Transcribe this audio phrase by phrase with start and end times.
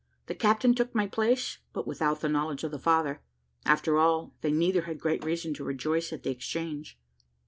[0.25, 3.21] The captain took my place, but without the knowledge of the father.
[3.67, 6.99] After all, they neither had great reason to rejoice at the exchange."